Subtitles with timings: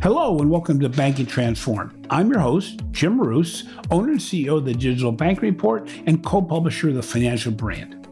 [0.00, 2.02] Hello and welcome to Banking Transform.
[2.08, 6.90] I'm your host, Jim Marous, owner and CEO of the Digital Bank Report and co-publisher
[6.90, 8.06] of the Financial Brand.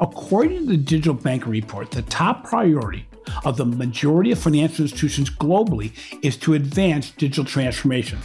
[0.00, 3.08] According to the Digital Bank Report, the top priority
[3.44, 5.90] of the majority of financial institutions globally
[6.22, 8.20] is to advance digital transformation.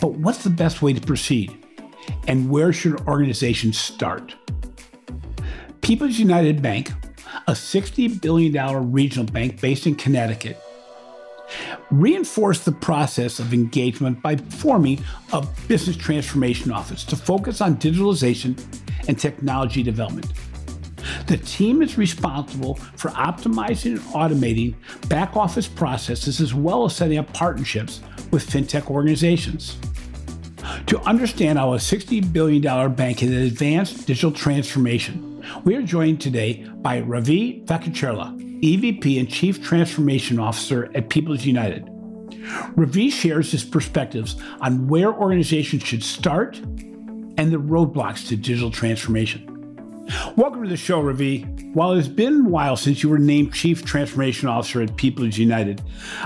[0.00, 1.52] But what's the best way to proceed?
[2.28, 4.36] And where should organizations start?
[5.80, 6.92] People's United Bank,
[7.48, 10.61] a $60 billion regional bank based in Connecticut,
[11.92, 18.58] reinforced the process of engagement by forming a business transformation office to focus on digitalization
[19.08, 20.32] and technology development.
[21.26, 24.74] The team is responsible for optimizing and automating
[25.08, 29.76] back office processes as well as setting up partnerships with fintech organizations.
[30.86, 36.66] To understand how a $60 billion bank has advanced digital transformation, we are joined today
[36.76, 41.88] by Ravi Venkatcherla, EVP and Chief Transformation Officer at People's United.
[42.76, 49.48] Ravi shares his perspectives on where organizations should start and the roadblocks to digital transformation.
[50.36, 51.42] Welcome to the show, Ravi.
[51.74, 55.82] While it's been a while since you were named Chief Transformation Officer at People's United,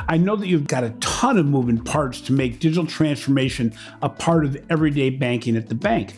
[0.06, 4.11] I know that you've got a ton of moving parts to make digital transformation a
[4.11, 6.12] part of everyday banking at the bank.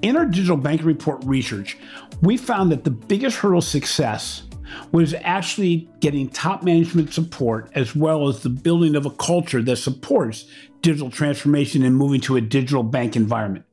[0.00, 1.76] In our Digital Bank Report research,
[2.22, 4.44] we found that the biggest hurdle to success
[4.92, 9.76] was actually getting top management support as well as the building of a culture that
[9.76, 10.46] supports
[10.82, 13.64] digital transformation and moving to a digital bank environment.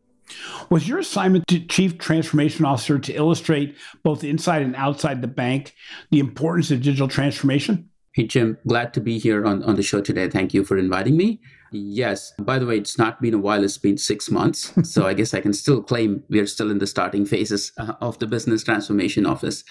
[0.69, 5.75] Was your assignment to Chief Transformation Officer to illustrate both inside and outside the bank
[6.09, 7.89] the importance of digital transformation?
[8.13, 10.29] Hey, Jim, glad to be here on, on the show today.
[10.29, 11.41] Thank you for inviting me.
[11.73, 12.33] Yes.
[12.37, 13.63] By the way, it's not been a while.
[13.63, 14.71] It's been six months.
[14.89, 17.93] so I guess I can still claim we are still in the starting phases uh,
[17.99, 19.63] of the Business Transformation Office.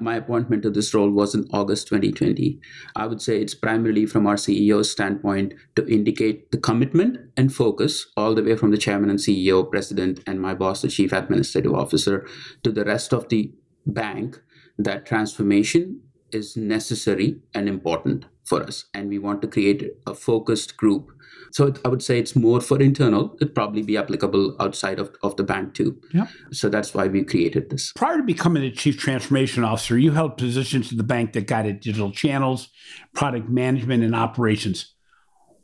[0.00, 2.58] My appointment to this role was in August 2020.
[2.96, 8.06] I would say it's primarily from our CEO's standpoint to indicate the commitment and focus
[8.16, 11.74] all the way from the chairman and CEO, president, and my boss, the chief administrative
[11.74, 12.26] officer,
[12.64, 13.52] to the rest of the
[13.86, 14.40] bank
[14.78, 16.00] that transformation
[16.32, 18.86] is necessary and important for us.
[18.94, 21.10] And we want to create a focused group
[21.52, 23.36] so I would say it's more for internal.
[23.40, 26.00] It'd probably be applicable outside of, of the bank too.
[26.14, 26.26] Yeah.
[26.52, 27.92] So that's why we created this.
[27.94, 31.80] Prior to becoming the chief transformation officer, you held positions in the bank that guided
[31.80, 32.68] digital channels,
[33.14, 34.94] product management, and operations.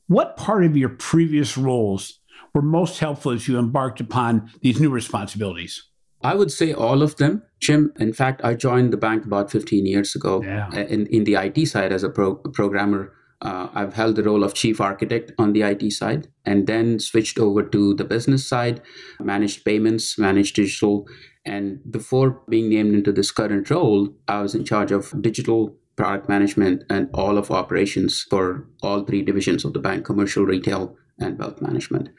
[0.09, 2.21] What part of your previous roles
[2.55, 5.85] were most helpful as you embarked upon these new responsibilities?
[6.31, 7.93] I would say all of them, Jim.
[7.99, 10.75] In fact, I joined the bank about 15 years ago yeah.
[10.75, 14.55] in, in the IT side as a pro- programmer uh, I've held the role of
[14.55, 18.83] chief architect on the IT side and then switched over to the business side,
[19.21, 21.07] managed payments, managed digital.
[21.45, 26.29] And before being named into this current role, I was in charge of digital product
[26.29, 31.39] management and all of operations for all three divisions of the bank commercial, retail, and
[31.39, 32.11] wealth management.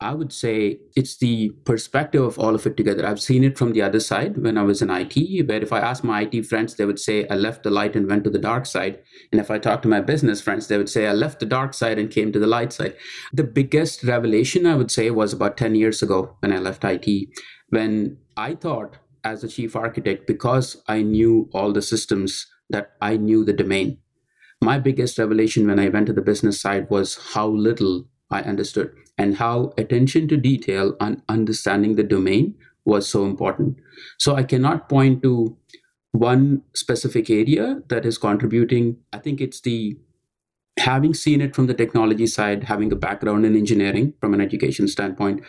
[0.00, 3.06] I would say it's the perspective of all of it together.
[3.06, 5.80] I've seen it from the other side when I was in IT, where if I
[5.80, 8.38] asked my IT friends, they would say, I left the light and went to the
[8.38, 9.00] dark side.
[9.30, 11.72] And if I talked to my business friends, they would say, I left the dark
[11.72, 12.94] side and came to the light side.
[13.32, 17.28] The biggest revelation, I would say, was about 10 years ago when I left IT,
[17.70, 23.16] when I thought as a chief architect, because I knew all the systems, that I
[23.16, 23.98] knew the domain.
[24.60, 28.92] My biggest revelation when I went to the business side was how little I understood
[29.18, 32.54] and how attention to detail and understanding the domain
[32.84, 33.76] was so important.
[34.18, 35.56] So I cannot point to
[36.12, 38.98] one specific area that is contributing.
[39.12, 39.96] I think it's the
[40.78, 44.88] having seen it from the technology side, having a background in engineering from an education
[44.88, 45.42] standpoint,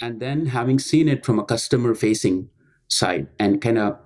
[0.00, 2.48] and then having seen it from a customer facing
[2.88, 3.98] side and kind of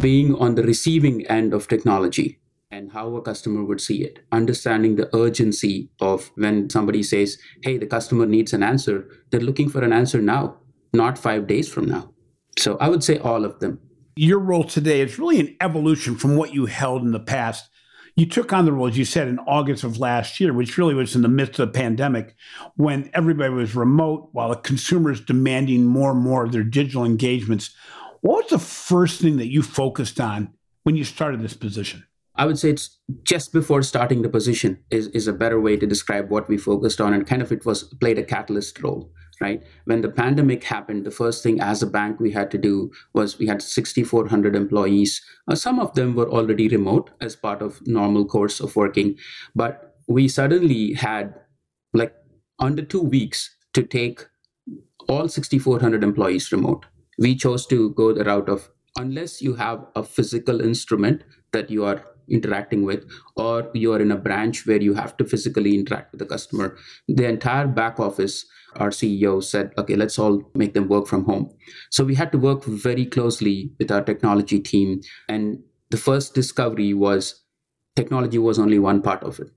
[0.00, 2.39] being on the receiving end of technology
[2.70, 4.20] and how a customer would see it.
[4.30, 9.68] Understanding the urgency of when somebody says, hey, the customer needs an answer, they're looking
[9.68, 10.56] for an answer now,
[10.92, 12.12] not five days from now.
[12.58, 13.80] So I would say all of them.
[14.16, 17.68] Your role today is really an evolution from what you held in the past.
[18.16, 20.94] You took on the role, as you said, in August of last year, which really
[20.94, 22.34] was in the midst of the pandemic
[22.76, 27.74] when everybody was remote while the consumers demanding more and more of their digital engagements.
[28.20, 30.52] What was the first thing that you focused on
[30.82, 32.04] when you started this position?
[32.40, 35.86] I would say it's just before starting the position is, is a better way to
[35.86, 39.62] describe what we focused on and kind of it was played a catalyst role, right?
[39.84, 43.38] When the pandemic happened, the first thing as a bank we had to do was
[43.38, 45.20] we had 6,400 employees.
[45.48, 49.18] Uh, some of them were already remote as part of normal course of working,
[49.54, 51.34] but we suddenly had
[51.92, 52.14] like
[52.58, 54.24] under two weeks to take
[55.10, 56.86] all 6,400 employees remote.
[57.18, 61.22] We chose to go the route of unless you have a physical instrument
[61.52, 63.04] that you are interacting with,
[63.36, 66.76] or you are in a branch where you have to physically interact with the customer.
[67.08, 68.46] The entire back office,
[68.76, 71.50] our CEO said, okay, let's all make them work from home.
[71.90, 75.00] So we had to work very closely with our technology team.
[75.28, 77.42] And the first discovery was
[77.96, 79.50] technology was only one part of it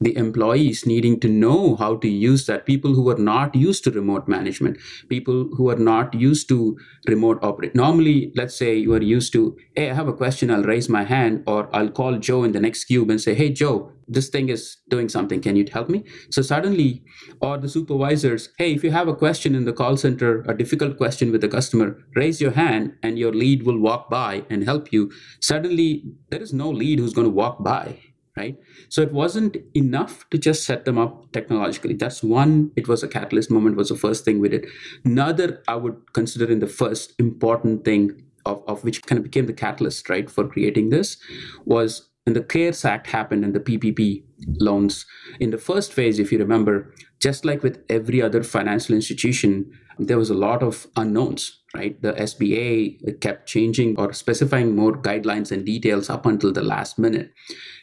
[0.00, 2.66] the employees needing to know how to use that.
[2.66, 4.78] People who are not used to remote management
[5.08, 7.74] people who are not used to remote operate.
[7.74, 11.04] Normally let's say you are used to hey i have a question i'll raise my
[11.04, 14.48] hand or i'll call joe in the next cube and say hey joe this thing
[14.48, 15.42] is doing something.
[15.42, 16.02] Can you help me?
[16.30, 17.02] So suddenly
[17.40, 20.96] or the supervisors hey if you have a question in the call center a difficult
[20.96, 24.92] question with the customer raise your hand and your lead will walk by and help
[24.92, 25.10] you.
[25.40, 27.98] Suddenly there is no lead who's going to walk by
[28.38, 28.56] right?
[28.88, 31.94] So it wasn't enough to just set them up technologically.
[31.94, 34.66] That's one, it was a catalyst moment, was the first thing we did.
[35.04, 39.46] Another, I would consider in the first important thing of, of which kind of became
[39.46, 41.18] the catalyst, right, for creating this
[41.64, 44.22] was when the CARES Act happened and the PPP
[44.60, 45.06] loans.
[45.40, 50.18] In the first phase, if you remember, just like with every other financial institution, there
[50.18, 52.00] was a lot of unknowns, right?
[52.00, 57.32] The SBA kept changing or specifying more guidelines and details up until the last minute.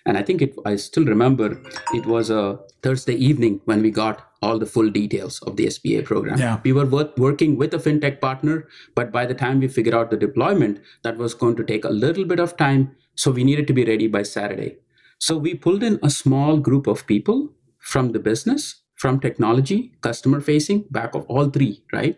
[0.05, 1.61] And I think it, I still remember
[1.93, 6.05] it was a Thursday evening when we got all the full details of the SBA
[6.05, 6.39] program.
[6.39, 6.59] Yeah.
[6.63, 10.11] We were work, working with a fintech partner, but by the time we figured out
[10.11, 12.95] the deployment, that was going to take a little bit of time.
[13.15, 14.77] So we needed to be ready by Saturday.
[15.17, 20.41] So we pulled in a small group of people from the business, from technology, customer
[20.41, 22.17] facing, back of all three, right?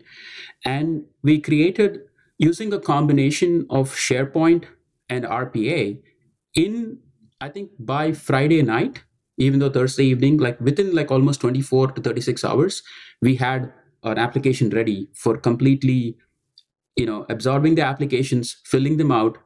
[0.64, 2.00] And we created
[2.38, 4.64] using a combination of SharePoint
[5.08, 6.00] and RPA
[6.54, 6.98] in
[7.40, 9.04] I think by Friday night,
[9.36, 12.82] even though Thursday evening, like within like almost 24 to 36 hours,
[13.22, 13.72] we had
[14.02, 16.16] an application ready for completely,
[16.96, 19.38] you know, absorbing the applications, filling them out,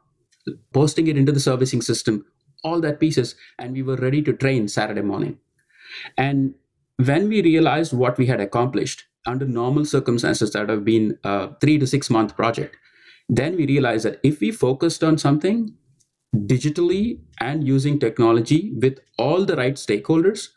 [0.73, 2.25] posting it into the servicing system,
[2.65, 5.39] all that pieces, and we were ready to train Saturday morning.
[6.17, 6.55] And
[6.97, 11.79] when we realized what we had accomplished under normal circumstances that have been a three
[11.79, 12.77] to six month project,
[13.29, 15.75] then we realized that if we focused on something
[16.35, 20.49] digitally and using technology with all the right stakeholders,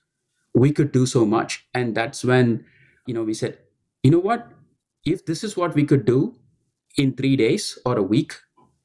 [0.53, 1.67] we could do so much.
[1.73, 2.65] And that's when,
[3.05, 3.59] you know, we said,
[4.03, 4.51] you know what?
[5.05, 6.35] If this is what we could do
[6.97, 8.33] in three days or a week,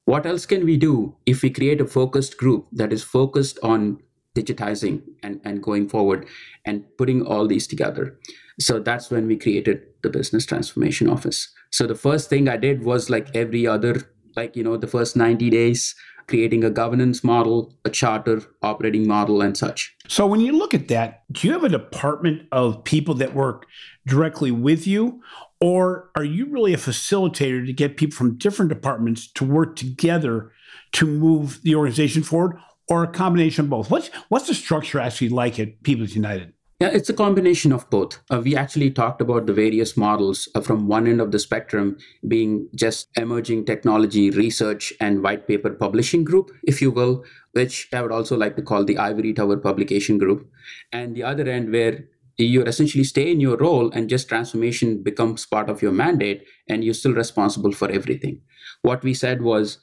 [0.05, 4.03] what else can we do if we create a focused group that is focused on
[4.35, 6.27] digitizing and, and going forward
[6.65, 8.19] and putting all these together?
[8.59, 11.49] So that's when we created the business transformation office.
[11.71, 15.17] So the first thing I did was like every other, like, you know, the first
[15.17, 15.95] 90 days,
[16.31, 19.95] creating a governance model, a charter, operating model, and such.
[20.07, 23.67] So, when you look at that, do you have a department of people that work
[24.07, 25.21] directly with you?
[25.61, 30.53] Or are you really a facilitator to get people from different departments to work together
[30.93, 32.57] to move the organization forward,
[32.91, 33.91] or a combination of both?
[33.91, 36.53] What's, what's the structure actually like at People's United?
[36.81, 38.21] Yeah, it's a combination of both.
[38.31, 41.99] Uh, we actually talked about the various models uh, from one end of the spectrum
[42.27, 47.23] being just emerging technology research and white paper publishing group, if you will,
[47.53, 50.49] which I would also like to call the Ivory Tower publication group.
[50.91, 52.07] And the other end where
[52.39, 56.83] you essentially stay in your role and just transformation becomes part of your mandate and
[56.83, 58.41] you're still responsible for everything.
[58.81, 59.81] What we said was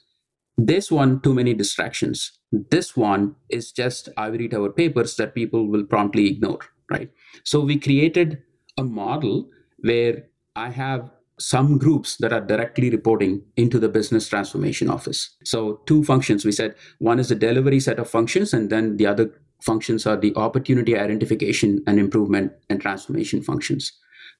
[0.58, 2.32] this one, too many distractions.
[2.52, 6.60] This one is just Ivory Tower papers that people will promptly ignore
[6.90, 7.10] right?
[7.44, 8.42] So we created
[8.76, 9.48] a model
[9.80, 10.24] where
[10.56, 15.36] I have some groups that are directly reporting into the business transformation office.
[15.44, 19.06] So, two functions we said one is the delivery set of functions, and then the
[19.06, 23.92] other functions are the opportunity identification and improvement and transformation functions.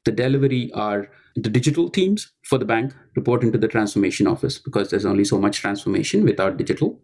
[0.08, 4.88] The delivery are the digital teams for the bank report into the transformation office because
[4.88, 6.98] there's only so much transformation without digital.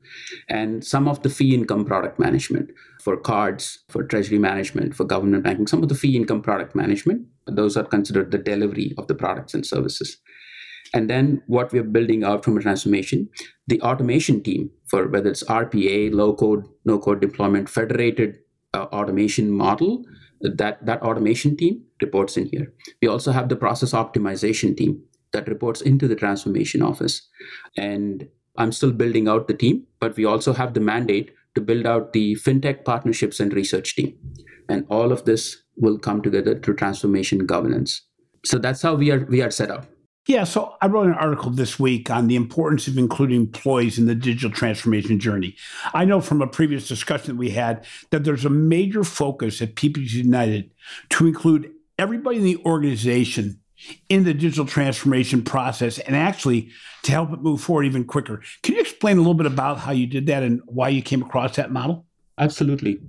[0.49, 2.71] And some of the fee income product management
[3.03, 7.27] for cards, for treasury management, for government banking, some of the fee income product management,
[7.47, 10.17] those are considered the delivery of the products and services.
[10.95, 13.29] And then what we're building out from a transformation,
[13.67, 18.37] the automation team for whether it's RPA, low code, no code deployment, federated
[18.73, 20.07] uh, automation model
[20.41, 22.73] that that automation team reports in here.
[23.03, 27.29] We also have the process optimization team that reports into the transformation office.
[27.77, 31.87] And i'm still building out the team but we also have the mandate to build
[31.87, 34.17] out the fintech partnerships and research team.
[34.69, 38.03] And all of this will come together through transformation governance.
[38.45, 39.87] So that's how we are we are set up.
[40.27, 44.07] Yeah, so I wrote an article this week on the importance of including employees in
[44.07, 45.55] the digital transformation journey.
[45.93, 49.75] I know from a previous discussion that we had that there's a major focus at
[49.75, 50.71] People's United
[51.11, 53.61] to include everybody in the organization
[54.09, 56.71] in the digital transformation process and actually
[57.03, 58.41] to help it move forward even quicker.
[58.63, 61.23] Can you explain a little bit about how you did that and why you came
[61.23, 62.07] across that model?
[62.39, 63.01] Absolutely.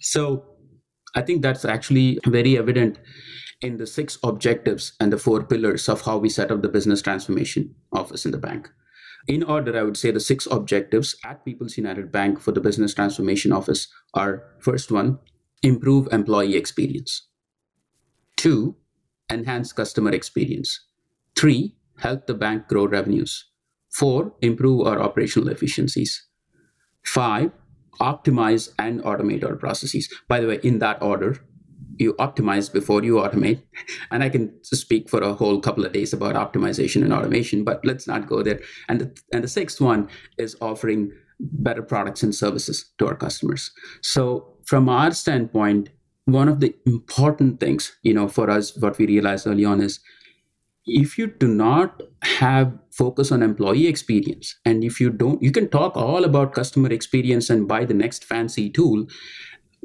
[0.00, 0.44] So
[1.14, 2.98] I think that's actually very evident
[3.60, 7.00] in the six objectives and the four pillars of how we set up the business
[7.00, 8.70] transformation office in the bank.
[9.26, 12.92] In order, I would say the six objectives at People's United Bank for the business
[12.92, 15.18] transformation office are first one,
[15.62, 17.26] improve employee experience.
[18.44, 18.76] Two,
[19.30, 20.78] enhance customer experience.
[21.34, 23.46] Three, help the bank grow revenues.
[23.90, 26.26] Four, improve our operational efficiencies.
[27.06, 27.52] Five,
[28.02, 30.12] optimize and automate our processes.
[30.28, 31.38] By the way, in that order,
[31.96, 33.62] you optimize before you automate.
[34.10, 37.82] And I can speak for a whole couple of days about optimization and automation, but
[37.82, 38.60] let's not go there.
[38.90, 43.70] And the, and the sixth one is offering better products and services to our customers.
[44.02, 45.88] So from our standpoint,
[46.26, 50.00] one of the important things, you know, for us, what we realized early on is
[50.86, 55.68] if you do not have focus on employee experience and if you don't you can
[55.68, 59.06] talk all about customer experience and buy the next fancy tool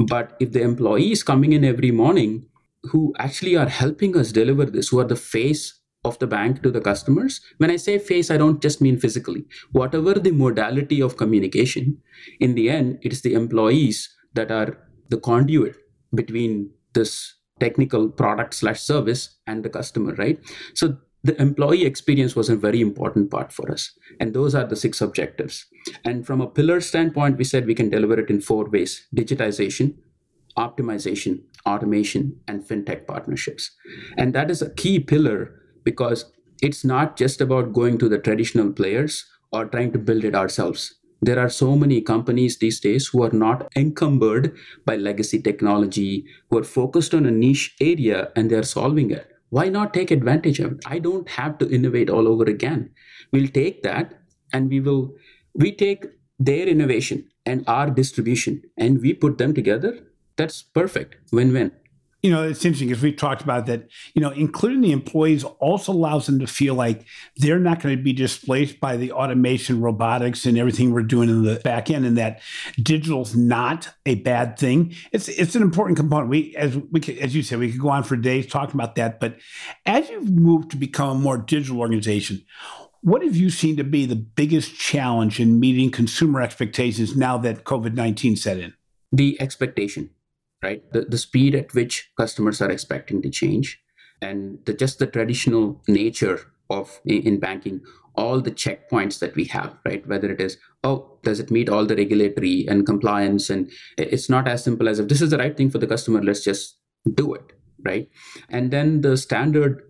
[0.08, 2.46] but if the employees coming in every morning
[2.84, 6.70] who actually are helping us deliver this who are the face of the bank to
[6.70, 9.46] the customers when i say face i don't just mean physically.
[9.72, 11.98] Whatever the modality of communication
[12.40, 14.78] in the end it is the employees that are
[15.10, 15.78] the conduit
[16.14, 20.40] between this technical product slash service and the customer right?
[20.74, 23.92] So the employee experience was a very important part for us.
[24.22, 25.66] And those are the six objectives.
[26.06, 29.96] And from a pillar standpoint we said we can deliver it in four ways digitization
[30.58, 33.72] optimization automation and fintech partnerships.
[34.18, 38.72] And that is a key pillar because it's not just about going to the traditional
[38.72, 43.24] players or trying to build it ourselves there are so many companies these days who
[43.24, 48.64] are not encumbered by legacy technology, who are focused on a niche area and they're
[48.64, 49.30] solving it.
[49.50, 50.80] Why not take advantage of it?
[50.86, 52.92] I don't have to innovate all over again.
[53.32, 54.14] We'll take that
[54.54, 55.16] and we will,
[55.54, 56.06] we take
[56.40, 60.00] their innovation and our distribution and we put them together.
[60.38, 61.18] That's perfect.
[61.34, 61.72] Win win
[62.22, 65.94] you know, it's interesting because we talked about that, you know, including the employees also
[65.94, 67.06] allows them to feel like
[67.38, 71.44] they're not going to be displaced by the automation, robotics, and everything we're doing in
[71.44, 72.42] the back end, and that
[72.82, 74.94] digital's not a bad thing.
[75.14, 76.30] It's it's an important component.
[76.30, 79.22] We as we as you said, we could go on for days talking about that.
[79.22, 79.38] But
[79.86, 82.44] as you've moved to become a more digital organization,
[83.02, 87.64] what have you seen to be the biggest challenge in meeting consumer expectations now that
[87.64, 88.74] COVID 19 set in?
[89.14, 90.10] The expectation
[90.64, 90.84] right?
[90.92, 93.80] The, the speed at which customers are expecting to change
[94.22, 97.82] and the, just the traditional nature of in banking
[98.16, 100.06] all the checkpoints that we have right?
[100.08, 103.50] Whether it is oh does it meet all the regulatory and compliance?
[103.50, 106.22] And it's not as simple as if this is the right thing for the customer
[106.22, 106.78] let's just
[107.14, 108.10] do it right?
[108.50, 109.84] And then the standard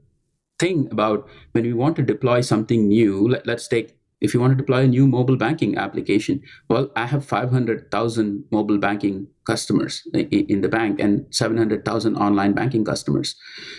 [0.60, 4.52] thing about when we want to deploy something new let, us take if you want
[4.52, 10.62] to deploy a new mobile banking application, well, I have 500,000 mobile banking customers in
[10.62, 13.36] the bank and 700,000 online banking customers.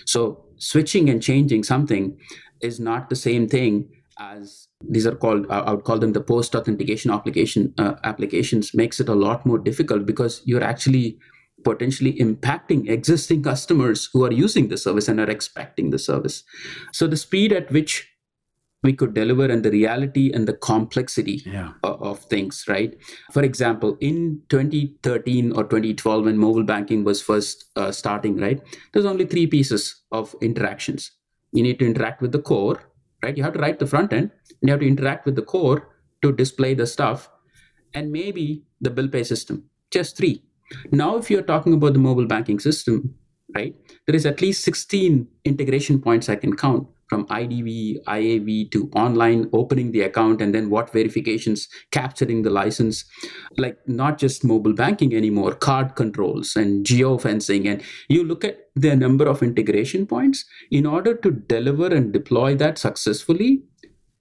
[0.07, 2.19] So switching and changing something
[2.61, 6.55] is not the same thing as these are called i would call them the post
[6.55, 11.19] authentication application uh, applications makes it a lot more difficult because you're actually
[11.65, 16.45] potentially impacting existing customers who are using the service and are expecting the service
[16.93, 18.10] so the speed at which
[18.83, 21.73] we could deliver and the reality and the complexity yeah.
[21.83, 22.97] of, of, things, right?
[23.31, 28.61] For example, in 2013 or 2012, when mobile banking was first uh, starting, right,
[28.93, 31.13] there's only three pieces of interactions.
[31.53, 32.83] You need to interact with the core,
[33.23, 33.37] right?
[33.37, 35.89] You have to write the front end, and you have to interact with the core
[36.23, 37.29] to display the stuff,
[37.93, 39.65] and maybe the bill pay system.
[39.91, 40.43] Just three.
[40.93, 43.15] Now, if you're talking about the mobile banking system,
[43.55, 43.75] right,
[44.07, 49.51] there is at least 16 integration points I can count from IDV, IAV to online
[49.53, 53.05] opening the account and then what verifications, capturing the license,
[53.59, 57.67] like not just mobile banking anymore, card controls and geofencing.
[57.71, 62.55] And you look at the number of integration points in order to deliver and deploy
[62.55, 63.65] that successfully,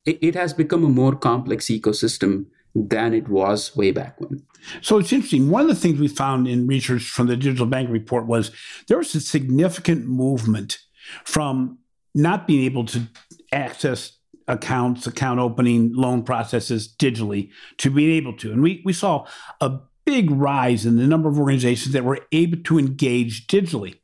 [0.05, 4.43] it, it has become a more complex ecosystem than it was way back when.
[4.81, 5.49] So it's interesting.
[5.49, 8.51] One of the things we found in research from the digital bank report was
[8.87, 10.79] there was a significant movement
[11.23, 11.78] from
[12.13, 13.07] not being able to
[13.51, 18.51] access accounts, account opening, loan processes digitally to being able to.
[18.51, 19.27] And we, we saw
[19.61, 23.95] a big rise in the number of organizations that were able to engage digitally.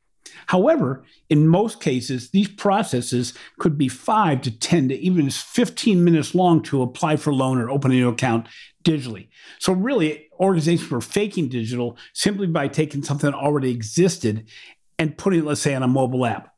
[0.48, 6.36] However, in most cases, these processes could be five to 10 to even 15 minutes
[6.36, 8.48] long to apply for a loan or open a new account
[8.84, 9.30] digitally.
[9.60, 14.48] So, really, organizations were faking digital simply by taking something that already existed
[15.00, 16.55] and putting it, let's say, on a mobile app.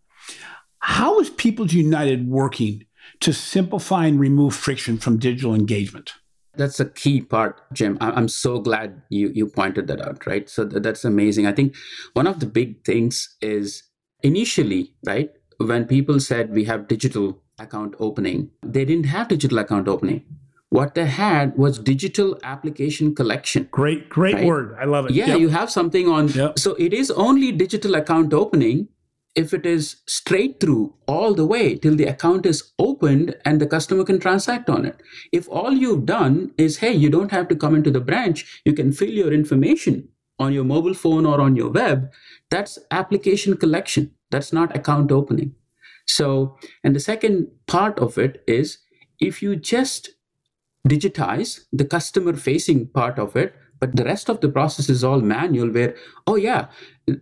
[0.87, 2.85] How is People's United working
[3.19, 6.13] to simplify and remove friction from digital engagement?
[6.55, 7.97] That's a key part, Jim.
[7.99, 10.49] I'm so glad you, you pointed that out, right?
[10.49, 11.45] So that's amazing.
[11.45, 11.75] I think
[12.13, 13.83] one of the big things is
[14.23, 19.89] initially, right, when people said we have digital account opening, they didn't have digital account
[19.89, 20.23] opening.
[20.69, 23.67] What they had was digital application collection.
[23.71, 24.45] Great, great right?
[24.45, 24.77] word.
[24.79, 25.11] I love it.
[25.11, 25.39] Yeah, yep.
[25.39, 26.29] you have something on.
[26.29, 26.57] Yep.
[26.57, 28.87] So it is only digital account opening
[29.37, 33.67] if it is straight through all the way till the account is opened and the
[33.67, 34.99] customer can transact on it.
[35.31, 38.73] If all you've done is, hey, you don't have to come into the branch, you
[38.73, 42.11] can fill your information on your mobile phone or on your web,
[42.49, 44.11] that's application collection.
[44.31, 45.55] That's not account opening.
[46.07, 48.79] So, and the second part of it is
[49.19, 50.09] if you just
[50.87, 55.21] digitize the customer facing part of it, but the rest of the process is all
[55.21, 56.67] manual where oh yeah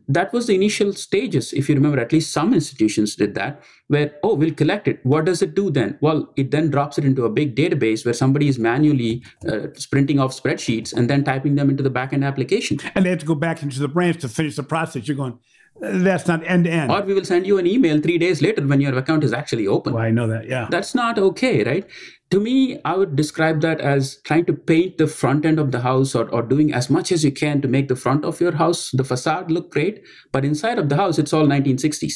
[0.07, 4.13] that was the initial stages if you remember at least some institutions did that where
[4.23, 4.99] oh we'll collect it.
[5.03, 5.97] What does it do then?
[6.01, 10.19] Well it then drops it into a big database where somebody is manually uh, printing
[10.19, 12.79] off spreadsheets and then typing them into the backend application.
[12.95, 15.07] And they have to go back into the branch to finish the process.
[15.07, 15.37] You're going
[15.79, 16.91] that's not end to end.
[16.91, 19.67] Or we will send you an email three days later when your account is actually
[19.67, 19.93] open.
[19.93, 20.67] Well, I know that, yeah.
[20.69, 21.85] That's not okay, right?
[22.31, 25.81] To me, I would describe that as trying to paint the front end of the
[25.81, 28.53] house or, or doing as much as you can to make the front of your
[28.53, 30.01] house, the facade look great.
[30.31, 32.13] But inside of the house, it's all 1960s.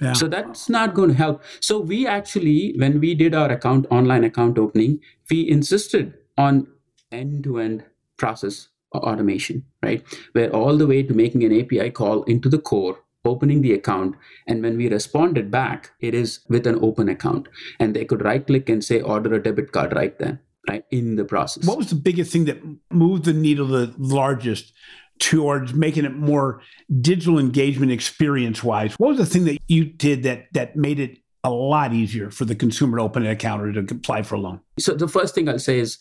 [0.00, 0.12] Yeah.
[0.12, 1.42] So that's not going to help.
[1.60, 5.00] So we actually, when we did our account online account opening,
[5.30, 6.66] we insisted on
[7.12, 7.84] end to end
[8.16, 10.02] process automation, right?
[10.32, 14.16] Where all the way to making an API call into the core, opening the account,
[14.46, 17.48] and when we responded back, it is with an open account.
[17.78, 20.38] And they could right click and say, order a debit card right then,
[20.68, 21.66] right in the process.
[21.66, 24.72] What was the biggest thing that moved the needle the largest
[25.18, 26.60] towards making it more
[27.00, 28.94] digital engagement experience wise?
[28.94, 32.44] What was the thing that you did that that made it a lot easier for
[32.44, 34.60] the consumer to open an account or to apply for a loan?
[34.78, 35.98] So the first thing I'll say is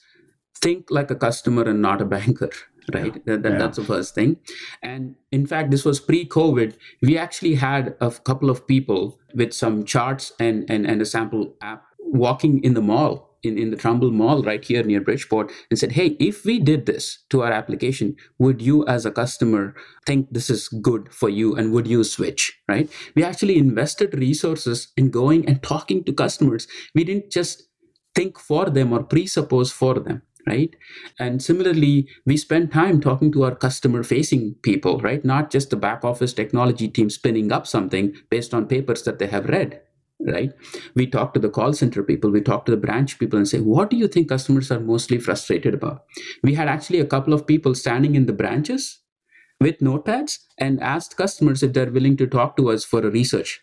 [0.59, 2.49] think like a customer and not a banker
[2.93, 3.37] right yeah.
[3.37, 3.57] That, yeah.
[3.57, 4.37] that's the first thing
[4.83, 9.85] and in fact this was pre-covid we actually had a couple of people with some
[9.85, 14.11] charts and and, and a sample app walking in the mall in, in the Trumbull
[14.11, 18.15] Mall right here near Bridgeport and said, Hey, if we did this to our application,
[18.39, 22.57] would you as a customer think this is good for you and would you switch?
[22.67, 22.89] Right?
[23.15, 26.67] We actually invested resources in going and talking to customers.
[26.93, 27.63] We didn't just
[28.15, 30.75] think for them or presuppose for them right?
[31.19, 35.23] And similarly we spend time talking to our customer facing people right?
[35.23, 39.27] Not just the back office technology team spinning up something based on papers that they
[39.27, 39.81] have read
[40.19, 40.51] right?
[40.95, 43.59] We talk to the call center people we talk to the branch people and say
[43.59, 46.03] what do you think customers are mostly frustrated about?
[46.43, 48.99] We had actually a couple of people standing in the branches
[49.59, 53.61] with notepads and asked customers if they're willing to talk to us for a research.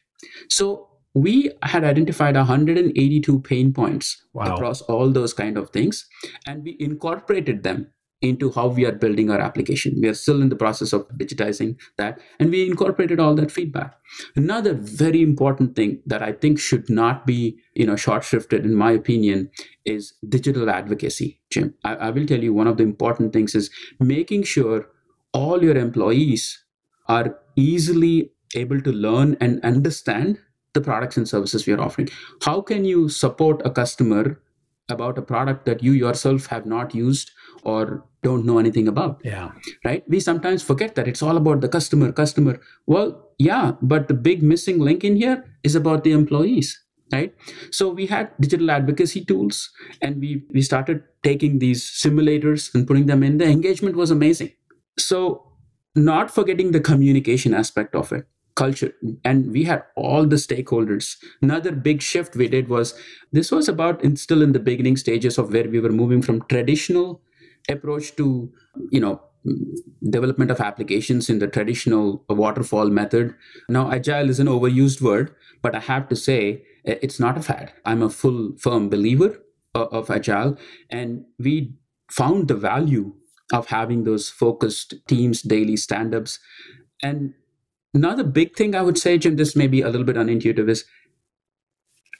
[0.48, 4.54] So we had identified 182 pain points wow.
[4.54, 6.06] across all those kind of things
[6.46, 7.88] and we incorporated them
[8.22, 9.98] into how we are building our application.
[10.00, 13.96] We are still in the process of digitizing that and we incorporated all that feedback.
[14.36, 18.74] Another very important thing that i think should not be you know short shifted in
[18.74, 19.50] my opinion
[19.84, 21.74] is digital advocacy jim.
[21.84, 24.86] I, I will tell you one of the important things is making sure
[25.32, 26.64] all your employees
[27.08, 30.38] are easily able to learn and understand
[30.74, 32.08] the products and services we are offering.
[32.42, 34.40] How can you support a customer
[34.88, 37.30] about a product that you yourself have not used
[37.62, 39.20] or don't know anything about?
[39.24, 39.52] Yeah.
[39.84, 40.04] Right?
[40.08, 42.60] We sometimes forget that it's all about the customer, customer.
[42.86, 46.78] Well, yeah, but the big missing link in here is about the employees.
[47.12, 47.34] Right.
[47.70, 53.04] So we had digital advocacy tools and we, we started taking these simulators and putting
[53.04, 53.36] them in.
[53.36, 54.52] The engagement was amazing.
[54.98, 55.46] So
[55.94, 58.92] not forgetting the communication aspect of it culture.
[59.24, 61.16] And we had all the stakeholders.
[61.40, 62.94] Another big shift we did was
[63.32, 67.20] this was about still in the beginning stages of where we were moving from traditional
[67.68, 68.52] approach to
[68.90, 69.20] you know
[70.08, 73.34] development of applications in the traditional waterfall method.
[73.68, 77.72] Now agile is an overused word but i have to say it's not a fad.
[77.84, 79.40] I'm a full firm believer
[79.74, 80.58] uh, of agile
[80.90, 81.74] and we
[82.10, 83.14] found the value
[83.52, 86.38] of having those focused teams daily stand-ups.
[87.02, 87.34] And
[87.94, 90.84] Another big thing I would say, Jim, this may be a little bit unintuitive, is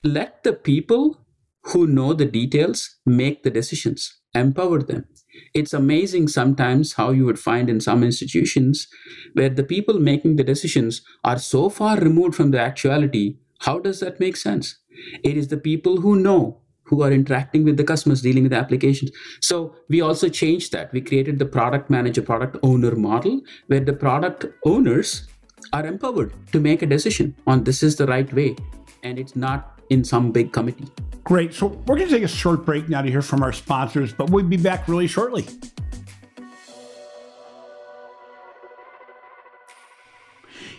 [0.03, 1.25] let the people
[1.67, 5.05] who know the details make the decisions, empower them.
[5.53, 8.87] It's amazing sometimes how you would find in some institutions
[9.33, 13.37] where the people making the decisions are so far removed from the actuality.
[13.61, 14.77] How does that make sense?
[15.23, 18.57] It is the people who know who are interacting with the customers dealing with the
[18.57, 19.09] applications
[19.41, 23.93] so we also changed that we created the product manager product owner model where the
[23.93, 25.27] product owners
[25.71, 28.55] are empowered to make a decision on this is the right way
[29.03, 30.87] and it's not in some big committee
[31.23, 31.53] Great.
[31.53, 34.29] So we're going to take a short break now to hear from our sponsors, but
[34.29, 35.47] we'll be back really shortly.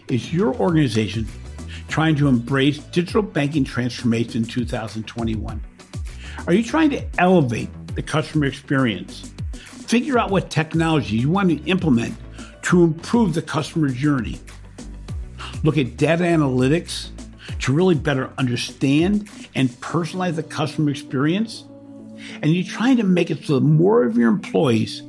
[0.08, 1.26] Is your organization
[1.88, 5.62] trying to embrace digital banking transformation in 2021?
[6.46, 9.32] Are you trying to elevate the customer experience?
[9.54, 12.14] Figure out what technology you want to implement
[12.62, 14.38] to improve the customer journey.
[15.64, 17.08] Look at data analytics
[17.60, 21.64] to really better understand and personalize the customer experience?
[22.42, 25.02] And you're trying to make it so that more of your employees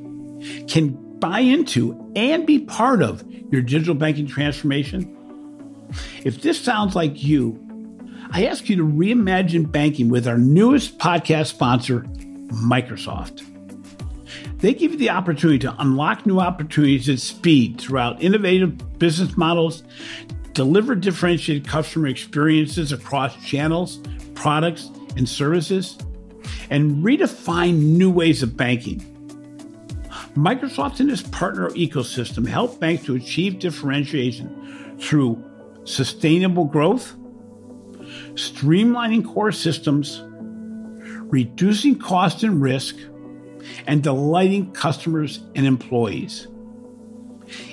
[0.68, 5.12] can buy into and be part of your digital banking transformation?
[6.24, 7.62] If this sounds like you,
[8.32, 12.02] I ask you to reimagine banking with our newest podcast sponsor,
[12.50, 13.44] Microsoft.
[14.60, 19.84] They give you the opportunity to unlock new opportunities at speed throughout innovative business models
[20.56, 24.00] deliver differentiated customer experiences across channels,
[24.34, 25.98] products, and services,
[26.70, 29.00] and redefine new ways of banking.
[30.34, 35.44] Microsoft and its partner ecosystem help banks to achieve differentiation through
[35.84, 37.14] sustainable growth,
[38.34, 40.24] streamlining core systems,
[41.32, 42.96] reducing cost and risk,
[43.88, 46.48] and delighting customers and employees.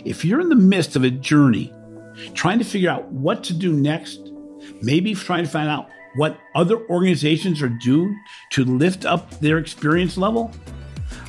[0.04, 1.72] If you're in the midst of a journey
[2.34, 4.32] trying to figure out what to do next,
[4.80, 8.18] maybe trying to find out what other organizations are doing
[8.50, 10.50] to lift up their experience level,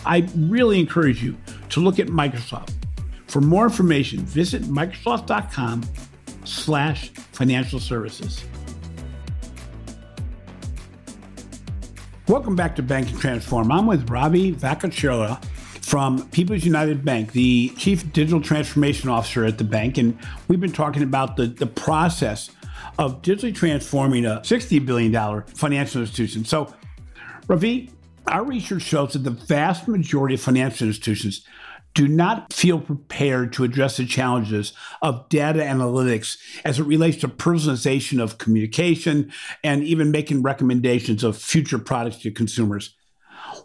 [0.06, 1.38] I really encourage you
[1.70, 2.74] to look at Microsoft.
[3.28, 5.84] For more information, visit microsoft.com
[6.44, 8.44] slash financial services.
[12.28, 13.72] Welcome back to Banking Transform.
[13.72, 15.44] I'm with Ravi Vakachira
[15.94, 20.00] from People's United Bank, the Chief Digital Transformation Officer at the bank.
[20.00, 22.50] And we've been talking about the, the process
[22.98, 26.46] of digitally transforming a $60 billion financial institution.
[26.46, 26.74] So,
[27.48, 27.92] Ravi,
[28.26, 31.46] our research shows that the vast majority of financial institutions
[31.94, 37.28] do not feel prepared to address the challenges of data analytics as it relates to
[37.28, 39.32] personalization of communication
[39.64, 42.96] and even making recommendations of future products to consumers.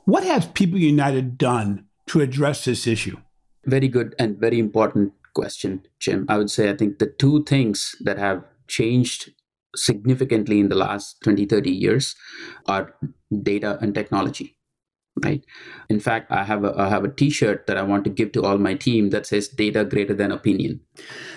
[0.05, 3.17] What has People United done to address this issue?
[3.65, 6.27] Very good and very important question, Jim.
[6.29, 9.31] I would say I think the two things that have changed
[9.77, 12.17] significantly in the last 20, 30 years
[12.67, 12.95] are
[13.43, 14.55] data and technology.
[15.25, 15.45] Right.
[15.89, 18.45] In fact, I have a I have a T-shirt that I want to give to
[18.45, 20.81] all my team that says "Data greater than opinion."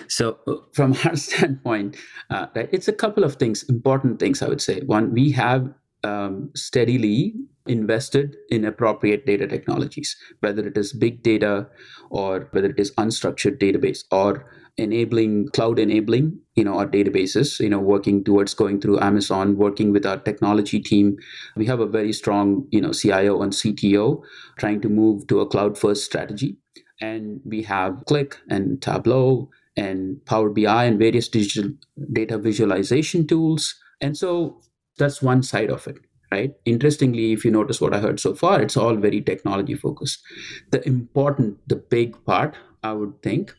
[0.06, 1.96] So, uh, from our standpoint,
[2.30, 4.40] uh, it's a couple of things, important things.
[4.40, 4.82] I would say.
[4.82, 7.34] One, we have um, steadily
[7.66, 11.68] invested in appropriate data technologies, whether it is big data
[12.10, 14.46] or whether it is unstructured database or
[14.78, 19.92] enabling cloud enabling you know our databases you know working towards going through amazon working
[19.92, 21.16] with our technology team.
[21.56, 24.22] We have a very strong you know cio and cto
[24.58, 26.56] trying to move to a cloud first strategy.
[27.00, 31.72] And we have Qlik and tableau and power bi and various digital
[32.12, 33.74] data visualization tools.
[34.00, 34.60] And so
[34.98, 35.96] that's one side of it
[36.32, 36.54] right?
[36.64, 40.22] Interestingly if you notice what i heard so far it's all very technology focused.
[40.70, 43.54] The important the big part i would think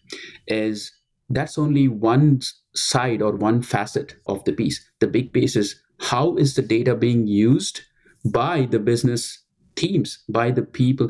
[0.48, 0.92] is
[1.30, 2.42] that's only one
[2.76, 4.84] side or one facet of the piece.
[5.00, 7.82] The big piece is how is the data being used
[8.26, 9.40] by the business
[9.76, 11.10] teams by the people?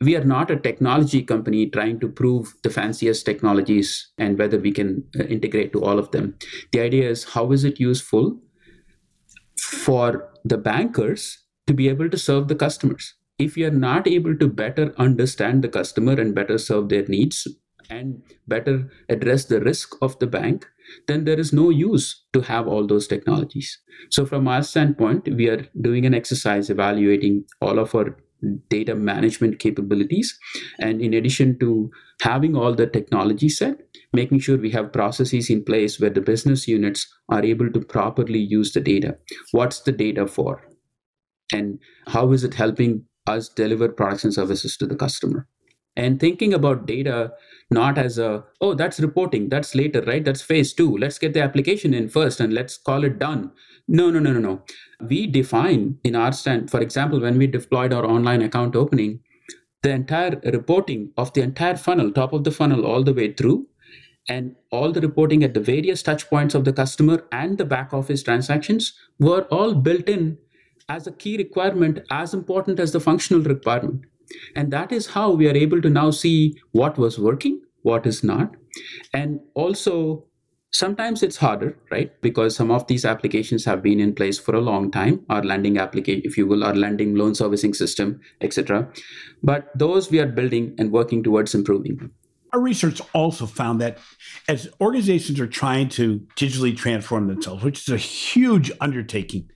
[0.00, 4.72] We are not a technology company trying to prove the fanciest technologies and whether we
[4.72, 6.36] can uh, integrate to all of them.
[6.72, 8.38] The idea is how is it useful
[9.58, 13.14] for the bankers to be able to serve the customers.
[13.38, 17.48] If you're not able to better understand the customer and better serve their needs
[17.90, 20.68] and better address the risk of the bank,
[21.08, 23.78] then there is no use to have all those technologies.
[24.10, 28.16] So, from our standpoint, we are doing an exercise evaluating all of our
[28.68, 30.38] data management capabilities.
[30.78, 33.78] And in addition to having all the technology set,
[34.12, 38.38] making sure we have processes in place where the business units are able to properly
[38.38, 39.16] use the data.
[39.52, 40.62] What's the data for?
[41.52, 45.46] And how is it helping us deliver products and services to the customer?
[45.96, 47.32] And thinking about data
[47.70, 50.24] not as a, oh, that's reporting, that's later, right?
[50.24, 50.96] That's phase two.
[50.96, 53.52] Let's get the application in first and let's call it done.
[53.88, 54.62] No, no, no, no, no.
[55.00, 59.20] We define in our stand, for example, when we deployed our online account opening,
[59.82, 63.66] the entire reporting of the entire funnel, top of the funnel, all the way through,
[64.28, 67.92] and all the reporting at the various touch points of the customer and the back
[67.92, 70.38] office transactions were all built in
[70.88, 74.04] as a key requirement as important as the functional requirement
[74.56, 78.22] and that is how we are able to now see what was working what is
[78.22, 78.54] not
[79.12, 80.24] and also
[80.74, 82.18] Sometimes it's harder, right?
[82.22, 85.76] Because some of these applications have been in place for a long time, our lending
[85.76, 88.90] application, if you will, our lending loan servicing system, etc.
[89.42, 92.10] But those we are building and working towards improving.
[92.54, 93.98] Our research also found that
[94.48, 99.50] as organizations are trying to digitally transform themselves, which is a huge undertaking,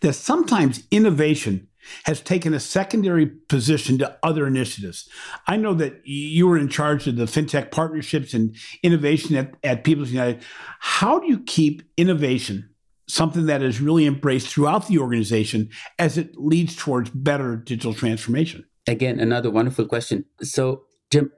[0.00, 1.67] that sometimes innovation
[2.04, 5.08] has taken a secondary position to other initiatives.
[5.46, 9.84] I know that you were in charge of the fintech partnerships and innovation at, at
[9.84, 10.42] People's United.
[10.80, 12.68] How do you keep innovation
[13.08, 18.64] something that is really embraced throughout the organization as it leads towards better digital transformation?
[18.86, 20.24] Again, another wonderful question.
[20.42, 21.32] So, Jim,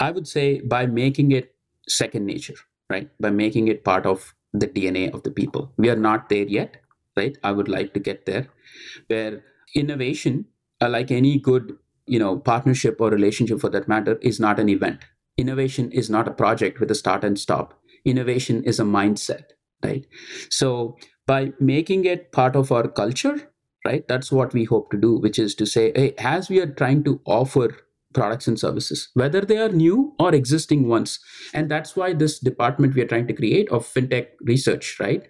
[0.00, 1.54] I would say by making it
[1.88, 2.56] second nature,
[2.90, 3.08] right?
[3.20, 5.72] By making it part of the DNA of the people.
[5.76, 6.78] We are not there yet,
[7.16, 7.36] right?
[7.42, 8.48] I would like to get there
[9.08, 9.42] where
[9.76, 10.46] innovation,
[10.80, 14.68] uh, like any good you know partnership or relationship for that matter, is not an
[14.68, 15.00] event.
[15.36, 17.78] Innovation is not a project with a start and stop.
[18.04, 19.44] Innovation is a mindset,
[19.84, 20.06] right?
[20.50, 23.50] So by making it part of our culture,
[23.84, 26.72] right, that's what we hope to do, which is to say, hey, as we are
[26.72, 27.76] trying to offer
[28.14, 31.18] products and services, whether they are new or existing ones.
[31.52, 35.28] And that's why this department we are trying to create of fintech research, right,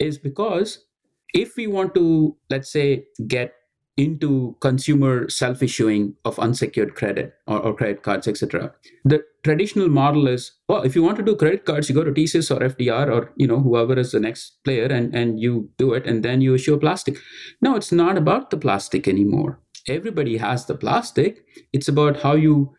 [0.00, 0.84] is because
[1.32, 3.54] if we want to, let's say, get
[3.96, 8.72] into consumer self-issuing of unsecured credit or, or credit cards, etc.
[9.04, 12.10] The traditional model is, well, if you want to do credit cards, you go to
[12.10, 15.92] TSYS or FDR or you know whoever is the next player, and and you do
[15.92, 17.18] it, and then you issue a plastic.
[17.60, 19.60] No, it's not about the plastic anymore.
[19.88, 21.44] Everybody has the plastic.
[21.72, 22.74] It's about how you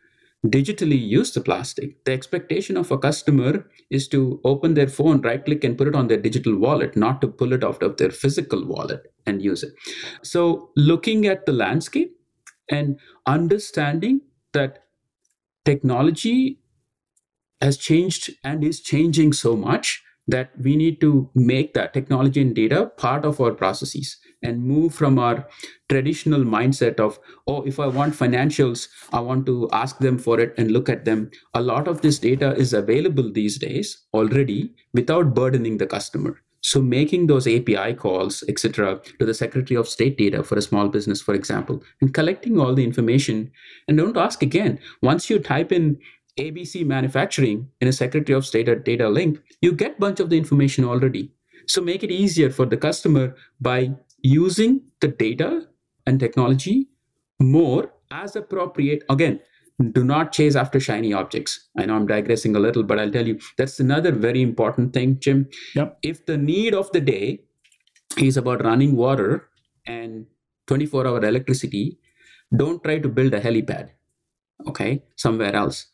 [0.45, 2.03] digitally use the plastic.
[2.05, 5.95] The expectation of a customer is to open their phone, right click, and put it
[5.95, 9.63] on their digital wallet, not to pull it out of their physical wallet and use
[9.63, 9.73] it.
[10.21, 12.15] So, looking at the landscape
[12.69, 14.21] and understanding
[14.53, 14.83] that
[15.65, 16.59] technology
[17.61, 22.55] has changed and is changing so much that we need to make that technology and
[22.55, 25.47] data part of our processes and move from our
[25.89, 30.53] traditional mindset of oh if i want financials i want to ask them for it
[30.57, 31.29] and look at them.
[31.53, 36.41] A lot of this data is available these days already without burdening the customer.
[36.61, 40.89] So making those api calls etc to the secretary of state data for a small
[40.89, 43.51] business for example and collecting all the information.
[43.87, 45.99] And don't ask again once you type in
[46.39, 50.83] ABC manufacturing in a Secretary of State data link, you get bunch of the information
[50.83, 51.31] already.
[51.67, 53.95] So make it easier for the customer by
[54.25, 55.67] using the data
[56.05, 56.87] and technology
[57.39, 59.03] more as appropriate.
[59.09, 59.39] Again,
[59.91, 61.67] do not chase after shiny objects.
[61.77, 65.19] I know I'm digressing a little, but I'll tell you that's another very important thing,
[65.19, 65.47] Jim.
[65.75, 65.97] Yep.
[66.01, 67.41] If the need of the day
[68.17, 69.49] is about running water
[69.85, 70.25] and
[70.67, 71.99] 24 hour electricity,
[72.55, 73.89] don't try to build a helipad
[74.67, 75.87] okay somewhere else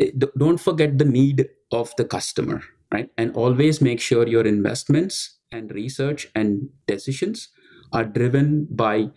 [0.00, 5.38] eh, don't forget the need of the customer right and always make sure your investments
[5.52, 7.48] and research and decisions
[7.96, 9.10] are driven by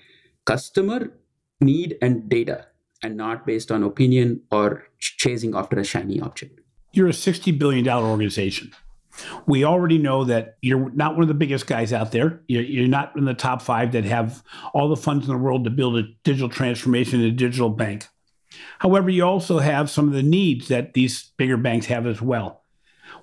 [0.45, 1.11] customer
[1.61, 2.65] need and data
[3.03, 6.59] and not based on opinion or chasing after a shiny object
[6.93, 8.71] you're a 60 billion dollar organization
[9.45, 12.41] we already know that you're not one of the biggest guys out there.
[12.47, 15.63] You're, you're, not in the top five that have all the funds in the world
[15.65, 18.07] to build a digital transformation, a digital bank.
[18.79, 22.63] However, you also have some of the needs that these bigger banks have as well.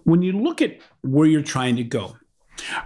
[0.05, 2.17] When you look at where you're trying to go,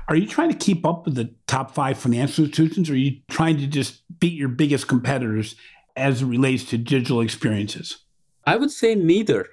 [0.09, 3.21] are you trying to keep up with the top five financial institutions, or are you
[3.31, 5.57] trying to just beat your biggest competitors
[5.97, 7.99] as it relates to digital experiences?
[8.47, 9.47] I would say neither.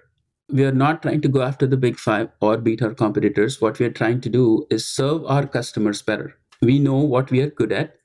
[0.50, 3.60] We are not trying to go after the big five or beat our competitors.
[3.60, 6.36] What we are trying to do is serve our customers better.
[6.62, 7.96] We know what we are good at,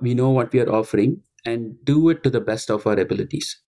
[0.00, 3.58] we know what we are offering, and do it to the best of our abilities.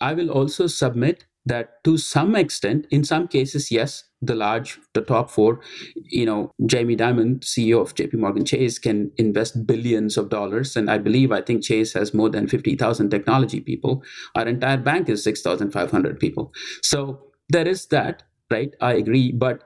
[0.00, 5.00] I will also submit that to some extent, in some cases, yes, the large, the
[5.00, 5.60] top four,
[5.94, 10.76] you know, Jamie Dimon, CEO of JP Morgan Chase, can invest billions of dollars.
[10.76, 14.02] And I believe, I think Chase has more than 50,000 technology people.
[14.34, 16.52] Our entire bank is 6,500 people.
[16.82, 18.74] So there is that, right?
[18.80, 19.32] I agree.
[19.32, 19.62] But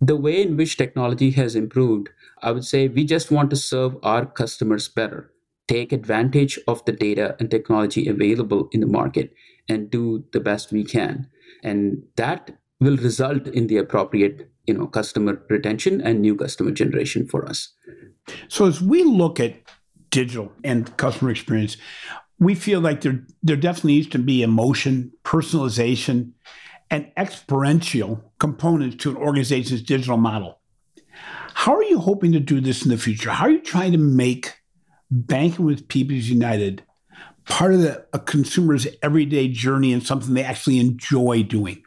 [0.00, 2.08] the way in which technology has improved,
[2.42, 5.32] I would say we just want to serve our customers better,
[5.66, 9.34] take advantage of the data and technology available in the market
[9.68, 11.28] and do the best we can
[11.62, 17.26] and that will result in the appropriate you know customer retention and new customer generation
[17.26, 17.74] for us.
[18.48, 19.56] So as we look at
[20.10, 21.76] digital and customer experience
[22.38, 26.32] we feel like there there definitely needs to be emotion personalization
[26.90, 30.58] and experiential components to an organization's digital model.
[31.54, 33.30] How are you hoping to do this in the future?
[33.30, 34.54] How are you trying to make
[35.10, 36.82] banking with people's united
[37.46, 41.82] part of the, a consumer's everyday journey and something they actually enjoy doing?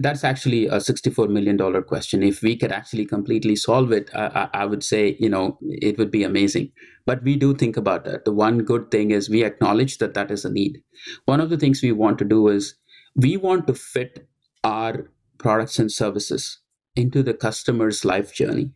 [0.00, 2.22] That's actually a $64 million question.
[2.22, 6.10] If we could actually completely solve it, I, I, would say, you know, it would
[6.10, 6.72] be amazing.
[7.04, 8.24] But we do think about that.
[8.24, 10.82] The one good thing is we acknowledge that that is a need.
[11.26, 12.74] One of the things we want to do is
[13.14, 14.26] we want to fit
[14.64, 16.58] our products and services
[16.96, 18.70] into the customer's life journey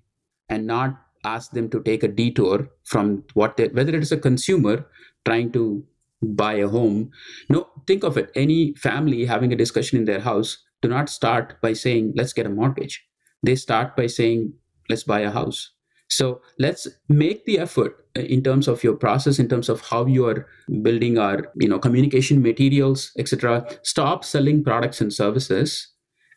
[0.51, 4.19] and not ask them to take a detour from what they, whether it is a
[4.19, 4.87] consumer
[5.25, 5.83] trying to
[6.23, 7.11] buy a home.
[7.49, 8.31] No, think of it.
[8.35, 12.47] Any family having a discussion in their house do not start by saying, let's get
[12.47, 13.03] a mortgage.
[13.43, 14.53] They start by saying,
[14.91, 15.71] let's buy a house.
[16.09, 20.05] So let's make the effort uh, in terms of your process, in terms of how
[20.05, 20.47] you are
[20.83, 23.67] building our, you know, communication materials, etc.
[23.83, 25.91] Stop selling products and services.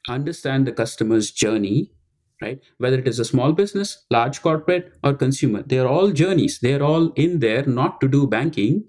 [0.07, 1.91] Understand the customer's journey
[2.39, 6.83] right whether it is a small business large corporate or consumer they're all journeys they're
[6.83, 8.83] all in there not to do banking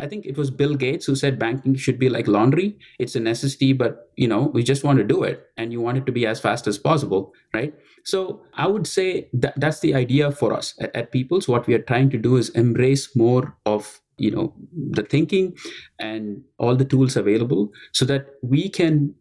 [0.00, 2.78] i think it was bill gates who said banking should be like laundry.
[2.98, 5.98] It's a necessity but you know we just want to do it and you want
[5.98, 7.74] it to be as fast as possible right?
[8.04, 11.48] So i would say that that's the idea for us at, at people's.
[11.48, 14.54] What we are trying to do is embrace more of you know
[14.90, 15.56] the thinking
[15.98, 19.14] and all the tools available so that we can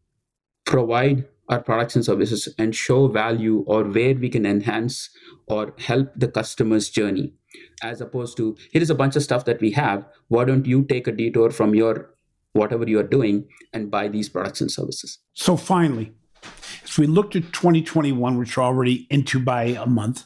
[0.65, 5.09] provide our products and services and show value or where we can enhance
[5.47, 7.33] or help the customer's journey
[7.81, 10.05] as opposed to here is a bunch of stuff that we have.
[10.27, 12.13] Why don't you take a detour from your
[12.53, 15.19] whatever you are doing and buy these products and services?
[15.33, 16.11] So finally
[16.83, 20.25] as we looked at 2021 which we're already into by a month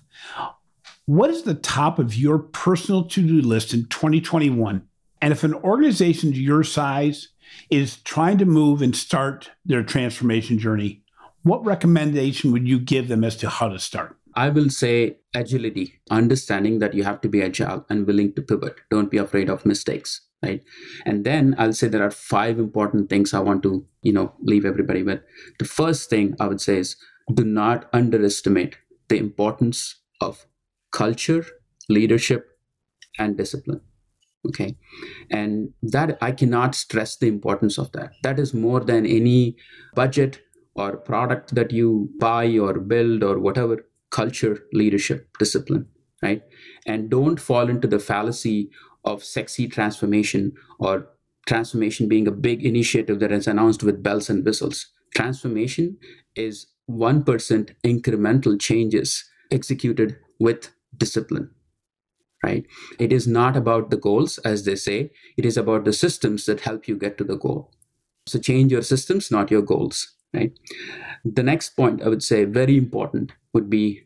[1.06, 4.86] what is the top of your personal to-do list in 2021
[5.22, 7.30] and if an organization your size
[7.70, 11.02] is trying to move and start their transformation journey
[11.44, 14.18] what recommendation would you give them as to how to start?
[14.36, 18.76] I will say agility, understanding that you have to be agile and willing to pivot.
[18.90, 20.64] Don't be afraid of mistakes, right?
[21.06, 24.66] And then I'll say there are five important things I want to, you know, leave
[24.66, 25.22] everybody with.
[25.60, 26.96] The first thing I would say is
[27.34, 28.78] do not underestimate
[29.10, 30.46] the importance of
[30.92, 31.46] culture,
[31.90, 32.48] leadership,
[33.18, 33.82] and discipline.
[34.48, 34.76] Okay.
[35.30, 38.14] And that I cannot stress the importance of that.
[38.24, 39.56] That is more than any
[39.94, 40.40] budget
[40.74, 45.88] or product that you buy or build or whatever culture leadership discipline
[46.22, 46.44] right?
[46.86, 48.70] And don't fall into the fallacy
[49.04, 51.08] of sexy transformation or
[51.48, 54.88] transformation being a big initiative that is announced with bells and whistles.
[55.16, 55.98] Transformation
[56.36, 61.50] is 1% incremental changes executed with discipline
[62.44, 62.66] right?
[62.98, 65.12] It is not about the goals as they say.
[65.38, 67.72] It is about the systems that help you get to the goal.
[68.26, 70.54] So change your systems not your goals right?
[71.26, 74.04] The next point i would say very important would be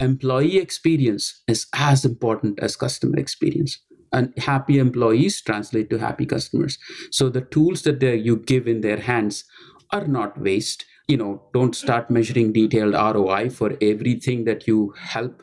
[0.00, 3.78] employee experience is as important as customer experience.
[4.12, 6.78] And happy employees translate to happy customers.
[7.10, 9.44] So the tools that you give in their hands
[9.90, 10.84] are not waste.
[11.08, 15.42] You know don't start measuring detailed roi for everything that you help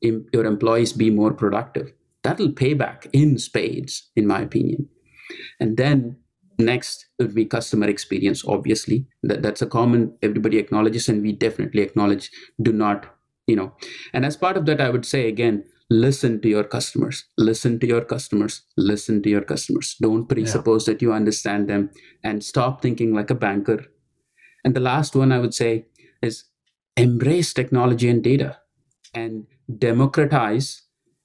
[0.00, 1.92] your employees be more productive.
[2.22, 4.88] That'll pay back in spades in my opinion.
[5.60, 6.16] And then
[6.58, 9.06] Next would be customer experience, obviously.
[9.22, 13.06] That, that's a common, everybody acknowledges, and we definitely acknowledge do not,
[13.46, 13.72] you know.
[14.12, 17.86] And as part of that, I would say again, listen to your customers, listen to
[17.86, 19.96] your customers, listen to your customers.
[20.00, 20.94] Don't presuppose yeah.
[20.94, 21.90] that you understand them
[22.22, 23.84] and stop thinking like a banker.
[24.64, 25.86] And the last one I would say
[26.22, 26.44] is
[26.96, 28.58] embrace technology and data
[29.14, 29.46] and
[29.78, 30.82] democratize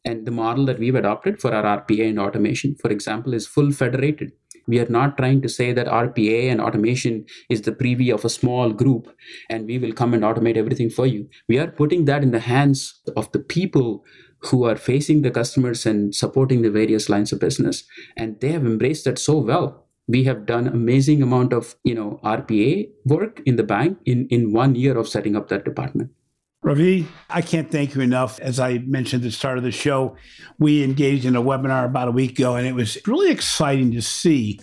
[0.08, 3.72] and the model that we've adopted for our RPA and automation, for example, is full
[3.72, 4.32] federated.
[4.68, 8.30] We are not trying to say that RPA and automation is the privy of a
[8.30, 9.08] small group
[9.50, 11.30] and we will come and automate everything for you.
[11.48, 14.04] We are putting that in the hands of the people
[14.40, 17.84] who are facing the customers and supporting the various lines of business.
[18.16, 19.86] And they have embraced that so well.
[20.08, 24.54] We have done amazing amount of, you know, RPA work in the bank in, in
[24.54, 26.12] one year of setting up that department.
[26.68, 28.42] Ravi, I can't thank you enough.
[28.42, 30.18] As I mentioned at the start of the show,
[30.60, 34.02] we engaged in a webinar about a week ago, and it was really exciting to
[34.02, 34.60] see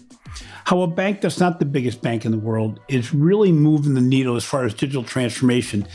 [0.67, 4.03] how a bank that's not the biggest bank in the world is really moving the
[4.03, 5.87] needle as far as digital transformation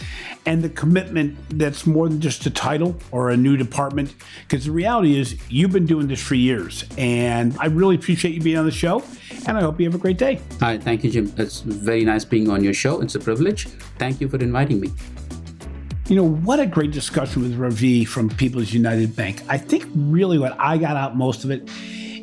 [0.48, 4.16] and the commitment that's more than just a title or a new department.
[4.48, 8.42] Because the reality is, you've been doing this for years, and I really appreciate you
[8.42, 9.04] being on the show,
[9.46, 10.42] and I hope you have a great day.
[10.60, 11.32] Hi, thank you, Jim.
[11.38, 13.00] It's very nice being on your show.
[13.00, 13.68] It's a privilege.
[14.00, 14.92] Thank you for inviting me.
[16.10, 19.44] You know, what a great discussion with Ravi from People's United Bank.
[19.48, 21.70] I think really what I got out most of it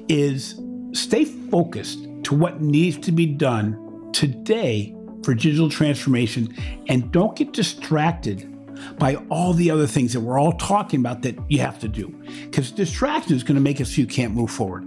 [0.09, 0.61] is
[0.93, 6.53] stay focused to what needs to be done today for digital transformation
[6.89, 8.53] and don't get distracted
[8.99, 12.09] by all the other things that we're all talking about that you have to do
[12.43, 14.85] because distraction is going to make so you can't move forward.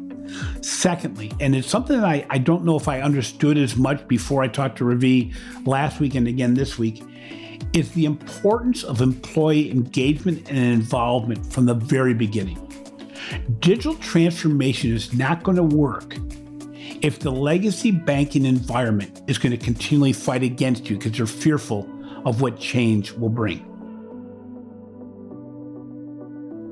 [0.62, 4.44] Secondly, and it's something that I, I don't know if I understood as much before
[4.44, 5.32] I talked to Ravi
[5.66, 7.02] last week and again this week,
[7.74, 12.66] is the importance of employee engagement and involvement from the very beginning.
[13.60, 16.16] Digital transformation is not going to work
[17.02, 21.90] if the legacy banking environment is going to continually fight against you because they're fearful
[22.26, 23.66] of what change will bring.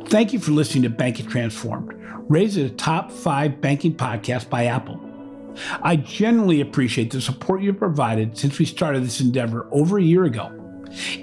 [0.08, 1.94] Thank you for listening to Banking Transformed,
[2.30, 5.02] raised as a top five banking podcast by Apple.
[5.82, 10.24] I genuinely appreciate the support you've provided since we started this endeavor over a year
[10.24, 10.57] ago.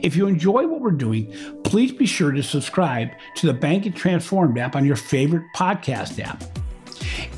[0.03, 1.33] If you enjoy what we're doing,
[1.65, 6.25] please be sure to subscribe to the Bank Banking Transformed app on your favorite podcast
[6.25, 6.45] app.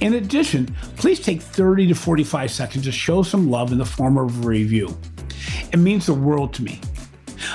[0.03, 0.67] In addition,
[0.99, 4.47] please take 30 to 45 seconds to show some love in the form of a
[4.47, 4.95] review.
[5.73, 6.79] It means the world to me.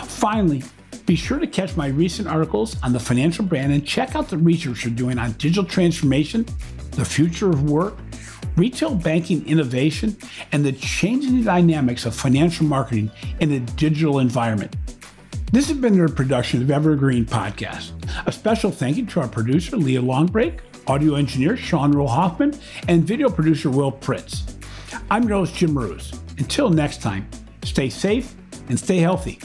[0.07, 0.63] Finally,
[1.05, 4.37] be sure to catch my recent articles on the financial brand and check out the
[4.39, 6.43] research we're doing on digital transformation,
[6.93, 7.97] the future of work,
[8.55, 10.17] retail banking innovation,
[10.51, 14.75] and the changing dynamics of financial marketing in a digital environment.
[15.51, 17.91] This has been a production of Evergreen Podcast.
[18.25, 23.29] A special thank you to our producer, Leah Longbrake, audio engineer, Sean Rule-Hoffman, and video
[23.29, 24.53] producer, Will Pritz.
[25.09, 26.11] I'm your host, Jim Marous.
[26.37, 27.29] Until next time,
[27.63, 28.33] stay safe
[28.69, 29.39] and stay healthy.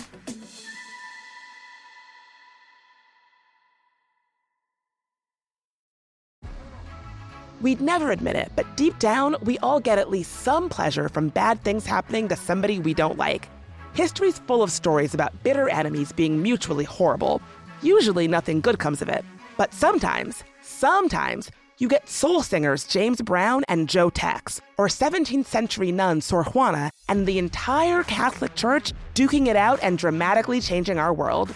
[7.67, 11.31] We'd never admit it, but deep down, we all get at least some pleasure from
[11.31, 13.49] bad things happening to somebody we don't like.
[13.93, 17.43] History's full of stories about bitter enemies being mutually horrible.
[17.83, 19.25] Usually, nothing good comes of it.
[19.57, 25.91] But sometimes, sometimes, you get soul singers James Brown and Joe Tex, or 17th century
[25.91, 31.12] nun Sor Juana, and the entire Catholic Church duking it out and dramatically changing our
[31.12, 31.53] world.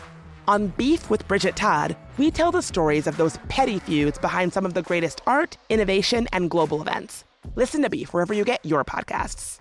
[0.51, 4.67] On Beef with Bridget Todd, we tell the stories of those petty feuds behind some
[4.67, 7.23] of the greatest art, innovation, and global events.
[7.55, 9.61] Listen to Beef wherever you get your podcasts.